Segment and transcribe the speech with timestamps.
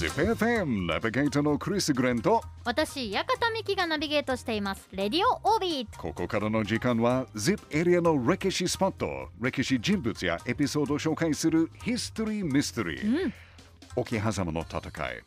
[0.00, 4.88] ZIPFM ナビゲーターのクリス・グレンと私館美希がナビゲートしています。
[4.92, 5.98] レディオオービー。
[5.98, 9.28] ここからの時間は ZIP エリアの歴史スポット。
[9.38, 13.32] 歴史人物やエピソードを紹介するヒストリー・ミステリー、
[13.94, 15.22] 沖狭間の戦い。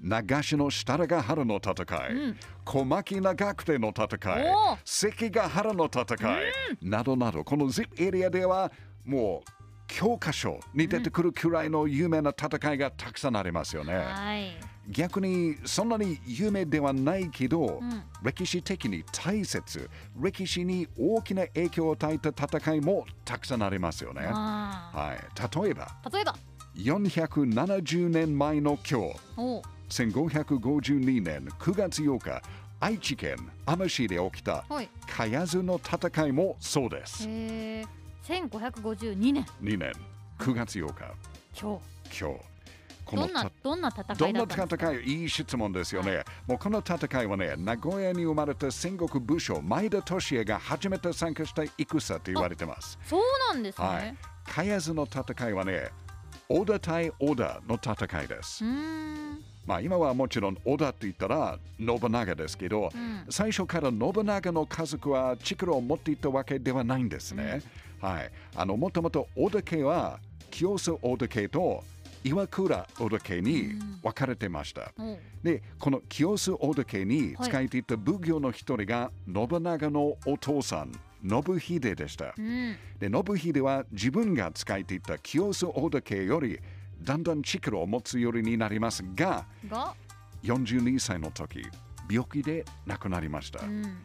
[0.00, 2.34] 長篠設楽原の戦い、
[2.64, 4.44] 小牧長久手の戦い。
[4.86, 6.44] 関ヶ原の戦い、
[6.80, 7.44] などなど。
[7.44, 8.72] この ZIP エリアでは
[9.04, 9.57] もう
[9.88, 13.94] 教科書に出てくるくらいの有名な戦いがたくさんありますよね。
[13.96, 14.52] はい。
[14.88, 18.02] 逆にそんなに有名ではないけど、ん。
[18.22, 19.90] 歴史的に大切
[20.20, 24.22] 歴史に大きな影響を与えた戦いもたくさんありますよね。
[24.24, 26.36] あはい、例えばー例えば。
[26.76, 29.16] 470年前の今日。
[29.36, 29.58] お。
[29.58, 32.42] う1552年9月8日
[32.78, 34.88] 愛知県網市で起きたはい。
[35.06, 37.26] 茅津の戦いもそうです。
[38.30, 39.46] えー、1552年。
[39.62, 39.92] 2年。
[40.38, 40.92] 9月8日。
[41.60, 41.78] 今
[42.20, 42.40] 今日。
[43.04, 43.16] こ日。
[43.16, 44.92] どんなどんな戦いだったんですか？
[44.92, 46.22] 戦いいい質問ですよね。
[46.46, 50.04] もうこの戦いはね、名古屋に生まれた戦国武将、前田利
[50.36, 52.98] 家が初めて参加した戦と言われてます。
[53.04, 54.16] そうなんですね、はい。
[54.44, 55.90] 茅津の戦いはね、
[56.48, 58.62] 織田対織田の戦いです。
[59.68, 67.60] まあ今はもちろん織田って言ったら信長ですけど、うん最初から信長の家族は力を持っていたわけではないんですね。
[68.00, 68.30] はい。
[68.56, 70.18] あの、もともと織田家は
[70.50, 71.84] 清須織田家と
[72.24, 74.92] 岩倉織田家に分かれてました。
[74.98, 82.32] おうで、この清須織田家に仕えていた奉行の一人が信長のお父さん、信秀でした。
[82.38, 86.58] うんで、信秀は自分が仕えていた清須織田家より
[87.02, 89.94] だんだん力を持つようになりますが、が
[90.42, 91.62] ？42歳の時、
[92.10, 93.64] 病気で亡くなりました。
[93.64, 93.98] うん。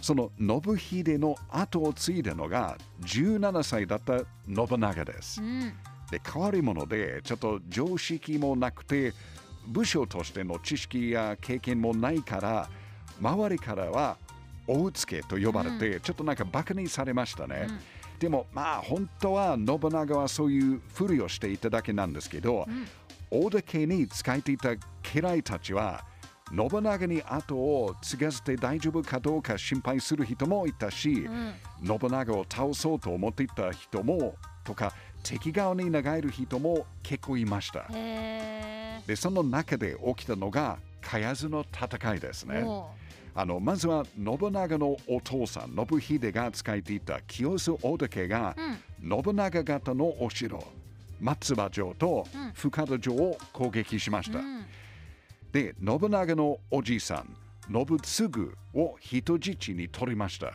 [0.00, 5.40] その信秀の後を継いだのが17歳だった信長です。
[5.40, 5.44] う。
[5.44, 5.72] ん。
[6.10, 9.14] で変わり者でちょっと常識もなくて
[9.66, 12.68] 武将としての知識や経験もないから
[13.20, 14.18] 周りからは
[14.66, 17.66] 大うつけと呼ばれて、ちょっとなんかバカにされましたね、
[18.22, 22.68] でもまあ本当は信長はそういうふりをしていただけなんですけど、
[23.28, 24.70] 大田家に仕えていた
[25.02, 26.04] 家来たちは
[26.56, 31.54] 信長に後を継がせて大丈夫かどうか心配する人もいたし、うん。
[31.84, 34.92] 信長を倒そうと思っていた人もとか
[35.24, 37.86] 敵側に流れる人も結構いました。
[37.92, 42.64] へでその中で起きたのが茅津の戦いですね
[43.34, 48.54] あのまずは信長のお父さん信秀が使えていた清須大田家が、
[49.00, 50.62] 信長方のお城
[51.20, 52.52] 松葉城とうん。
[52.52, 54.64] 深田城を攻撃しました、うん。
[55.52, 57.36] で信長のおじいさん
[57.72, 60.52] 信次を人質に取りました。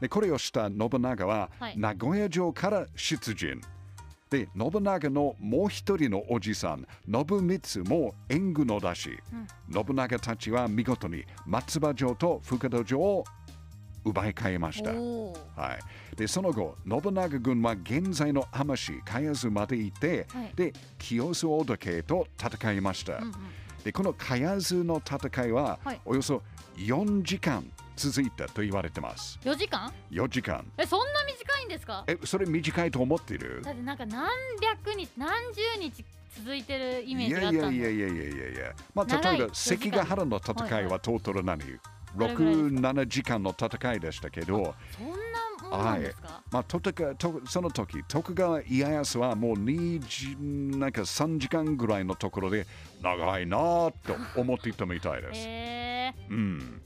[0.00, 1.78] でこれをした信長は、はい。
[1.78, 3.60] 名古屋城から出陣
[4.32, 9.10] で信長のもう一人のおじさん信光も援軍を出し、
[9.70, 13.24] 信長たちは見事に松葉城と深田城を
[14.06, 15.76] 奪い返ました、は
[16.12, 20.52] い、でその後信長軍は現在の浜市茅津まで行って、はい。
[20.56, 23.32] で清須大田家と戦いました、うんうん
[23.84, 26.00] でこの茅津の戦いは、はい。
[26.04, 26.40] およそ
[26.76, 29.38] 4時間続いたと言われてます。
[29.42, 30.64] 4時間？4時間。
[30.78, 31.21] えそんな短
[31.62, 32.04] いんですか？
[32.06, 33.62] えそれ短いと思ってる？
[33.62, 34.28] だってなんか何
[34.60, 36.04] 百日何十日
[36.36, 41.58] 続いてるイメーいジがあったいやいやいやいやいやいやまあ例えば関ヶ原の戦いはいははいトータル何、
[42.16, 42.54] どれぐらい。
[42.56, 44.74] です67時間の戦いでしたけど。
[44.96, 45.14] そんな
[45.76, 50.36] もんなんですか、まあ、ととかとその時徳川家康はもう2時
[50.78, 52.66] なんか3時間ぐらいのところで
[53.02, 55.40] 長いなぁと思っていたみたいです。
[55.46, 56.82] へえうん。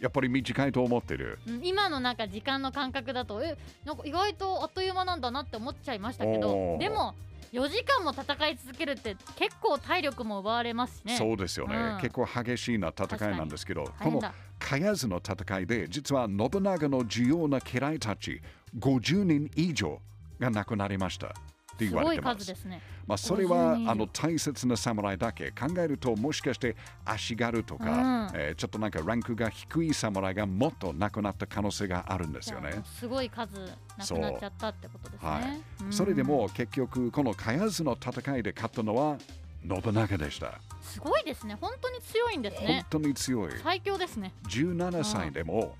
[0.00, 1.38] やっぱり短いと思ってる。
[1.46, 6.78] うん今のなんか時間の感覚だとえなんか意外とあっという間なんだなって思っちゃいましたけおどー。
[6.78, 7.14] でも
[7.52, 11.16] 4時間も戦い続けるって結構体力も奪われますしね。
[11.16, 12.00] そうですよね、うん。
[12.00, 14.34] 結構激しいな戦いなんですけど、この大変だ。
[14.60, 18.40] 茅津の戦いで実は信長の重要な家来たち
[18.78, 20.00] 50人以上
[20.38, 21.34] が亡くなりました
[21.80, 22.44] って言わすごいれてます。
[22.44, 22.82] 数ですね。
[23.06, 28.40] まあ、それは50人以上あの大切な侍だけ考えるともしかして足軽とか、うん。
[28.40, 32.82] えーちょっとなんかランクが低い侍がもっと亡くなった可能性があるんですよね。
[32.98, 33.56] すごい数
[33.96, 35.84] なくなっちゃったってことですね、はい。
[35.84, 35.92] うん。
[35.92, 39.16] それでも結局この茅津の戦いで勝ったのは
[39.66, 40.60] 信長でした。
[40.82, 41.56] すごいですね。
[41.60, 43.52] 本当に強いんです本ね当に強い。
[43.62, 44.32] 最強ですね。
[44.48, 45.76] 17歳でも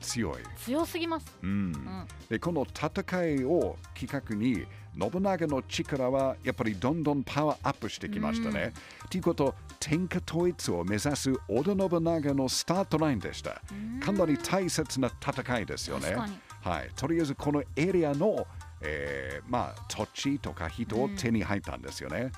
[0.00, 0.36] 強い。
[0.56, 1.26] 強すぎます。
[1.42, 1.50] うん。
[1.50, 2.06] うん。
[2.28, 4.66] でこの戦いをきっかけに
[4.98, 8.72] 信長の力はやっぱりどんどんパワーアップしてきましたね。
[9.10, 13.60] ということ天下統一を目指す織田信長のスタートラインでした。
[14.00, 16.16] かなり大切な戦いですよね。
[16.62, 18.46] はい、とりあえずこのエリアの、
[18.80, 22.32] えーまあ、土地とか人を手に入ったんですよね。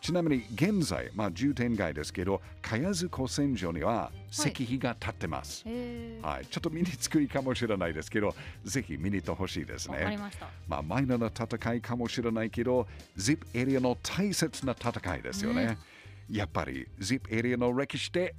[0.00, 5.64] ちなみに現在、まあ、重点街ですけど、茅津古戦場には石碑が立ってます。
[5.66, 8.34] へえはい、ちょっとミニ作りかもしれないですけど、
[8.64, 10.16] ぜひ見に行ってほしいですね。
[10.18, 12.86] ましたまあ、マイナーな戦いかもしれないけど、
[13.16, 15.78] ZIP エリアの大切な戦いですよね。
[16.30, 18.34] やっぱり ZIP エリアの歴史って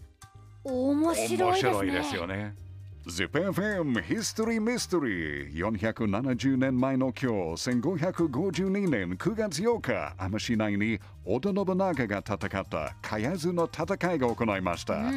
[0.63, 2.68] 面白いですね面白いですよね。
[3.07, 5.51] ZIPFM History Mystery.
[5.53, 7.27] 470年前の今日
[7.69, 15.13] 1552年9月8日天市内に織田信長が戦った茅津の戦いが行いました、うん、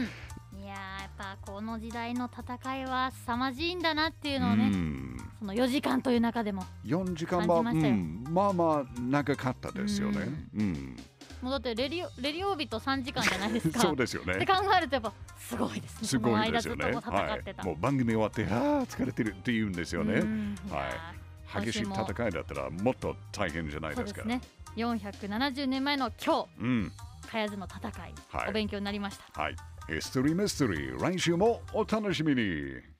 [0.61, 5.17] いやーやっぱこの時代の戦いは凄まじいんだなっていうのをうね、ん。
[5.41, 8.25] その4時間という中でも4時間は、うん。
[8.31, 10.21] まあまあ長かったですよね、
[10.55, 10.97] うん
[11.43, 13.81] もうだってレリオレリオービと3時間じゃないですか。
[13.83, 14.35] そうですよね。
[14.35, 16.09] って考えるとやっぱすごいですね。
[16.09, 16.85] すごいですよね。
[16.85, 20.23] はい、もう番組終わってああ疲れてるって言うんですよね、
[20.71, 21.65] はい。
[21.67, 23.97] 激しい戦いだったらもっと大変じゃないでか。
[23.97, 24.41] そうですすね
[24.77, 26.93] 470年前の今うん。
[27.23, 28.51] 日茅津の戦い、はい。
[28.51, 29.43] お勉強になりました。
[29.43, 29.57] はい。
[29.89, 32.92] ヒストリーミステリー、来週もお楽しみに。